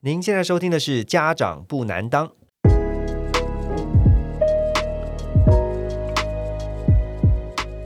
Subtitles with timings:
[0.00, 2.28] 您现在收听的是《家长不难当》。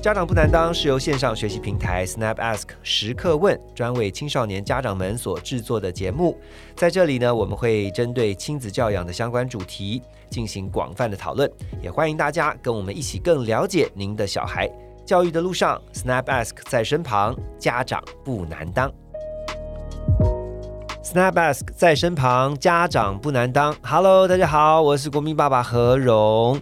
[0.02, 6.38] 家长不难当是由线上学习平台 Snap Ask 时刻问专为青少年家长们所制作的节目。
[6.76, 11.50] 在这里呢，我们会针对亲子教养的相关主题进行广泛的讨论，
[11.80, 14.70] 也欢迎大家跟我们一起更了解您的小孩。
[15.06, 18.92] 教育的路上，Snap Ask 在身旁，家长不难当。
[21.02, 23.74] Snap Ask 在身旁，家长不难当。
[23.82, 26.60] Hello，大家好，我是国民爸爸何荣。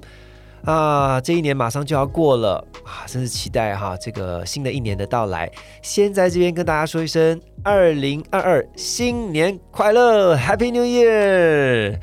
[0.64, 5.50] 啊，这一年马上就要过了啊，真是期待哈这个新的一年的到来。
[5.82, 11.98] 先在这边跟大家说一声，二零二二新年快乐，Happy New Year！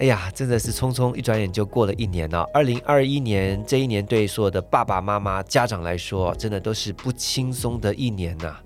[0.00, 2.44] 哎呀，真的是匆匆一转眼就过了一年了。
[2.52, 8.56] 二零二一年这一年对所有的爸爸妈妈、家长来说，真的都是不轻松的一年呐。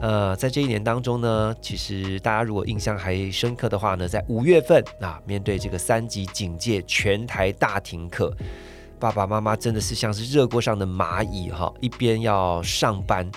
[0.00, 8.34] 呃，在这一年当中呢，其实大家如果印象还深刻的话呢，在五月份啊，面对这个三级警戒，全台大停课，
[8.98, 13.30] 爸爸妈妈真的是像是热锅上的蚂蚁哈，一边要上班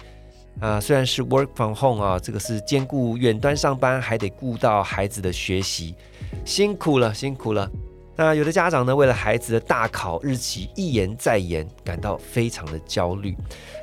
[0.60, 5.94] 啊，虽然是 work from home 啊，这个是兼顾远端上班，还得顾到孩子的学习，
[6.46, 7.70] 辛苦了，辛苦了。
[8.18, 13.34] 那有的家长呢，为了孩子的大考日期一延再延，感到非常的焦虑；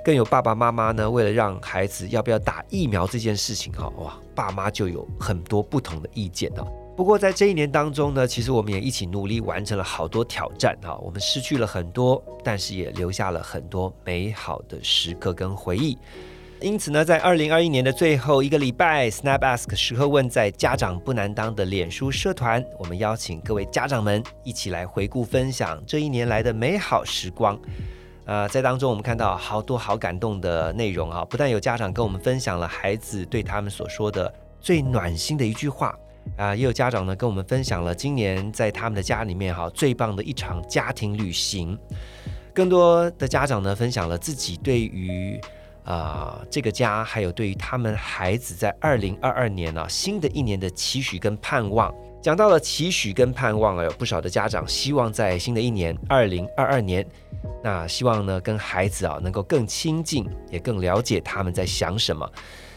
[0.02, 6.64] 更有爸爸妈妈呢，为了让孩子要不要打疫苗这件事情，哈哇，爸妈就有很多不同的意见啊。
[6.96, 10.96] 不过在这一年当中呢，其实我们也一起努力完成了好多挑战啊。
[10.96, 15.98] 我们失去了很多，但是也留下了很多美好的时刻跟回忆。
[16.62, 27.58] 因此呢，在二零二一年的最后一个礼拜，Snap Ask 时刻问在家长不难当的脸书社团，我们邀请各位家长们一起来回顾分享这一年来的美好时光。
[28.26, 35.92] 呃，在当中我们看到好多好感动的内容啊，不但有家长跟我们分享了孩子对他们所说的最暖心的一句话
[36.36, 41.76] 啊，也有家长呢跟我们分享了今年在他们的家里面哈最棒的一场家庭旅行。
[42.54, 45.40] 更多的家长呢分享了自己对于
[45.84, 57.04] 啊，这个家还有对于他们孩子在二零二二年呢新的一年的期许跟盼望，讲到了期许跟盼望啊，有不少的家长希望在新的一年二零二二年，
[57.64, 62.30] 那希望呢跟孩子啊能够更亲近，也更了解他们在想什么，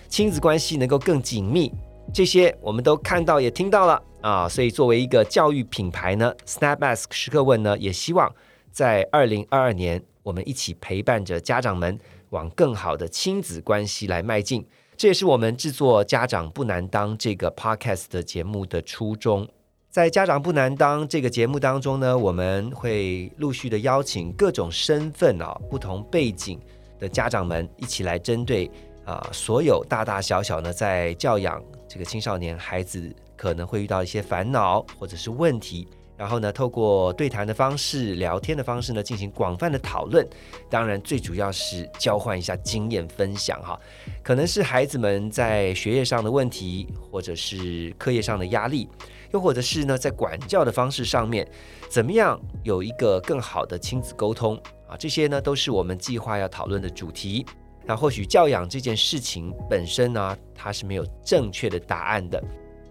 [0.09, 1.71] 亲子关系能够更紧密，
[2.11, 8.33] 这些我们都看到也听到了啊，所以作为一个教育品牌呢，Snap Ask 时刻问呢，也希望
[8.71, 11.99] 在二零二二年，我们一起陪伴着家长们。
[12.35, 19.47] 往更好的亲子关系来迈进，这也是我们制作《家长不难当》这个 podcast 的节目的初衷。
[19.89, 26.59] 在《家长不难当》这个节目当中呢，我们会陆续的邀请各种身份啊、不同背景
[26.99, 28.69] 的家长们一起来针对
[29.05, 35.87] 啊所有大大小小呢，在教养这个青少年孩子可能会遇到一些烦恼或者是问题。
[36.17, 40.25] 然后呢，透过对谈的方式、聊天的方式呢，进行广泛的讨论。
[40.69, 43.77] 当然，最主要是交换一下经验分享哈。
[44.23, 48.87] 可能是孩子们在学业上的问题，或者是课业上的压力，
[49.33, 51.45] 又或者是呢，在管教的方式上面，
[51.89, 54.55] 怎么样有一个更好的亲子沟通
[54.87, 54.95] 啊？
[54.97, 57.45] 这些呢，都是我们计划要讨论的主题。
[57.85, 62.41] 那或许教养这件事情本身呢，它是没有正确的答案的。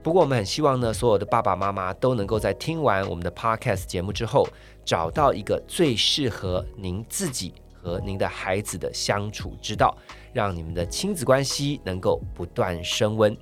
[0.04, 4.46] 不过，我们很希望呢，所有的爸爸妈妈都能够在听完我们的 podcast 节目之后，
[4.84, 9.96] 找到一个最适合您自己和您的孩子的相处之道，
[10.34, 13.34] 让你们的亲子关系能够不断升温。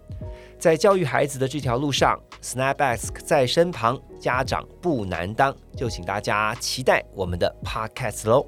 [0.57, 8.47] 在教育孩子的这条路上，Snap Ask 在身旁，家长不难当，就请大家期待我们的 podcast 喽。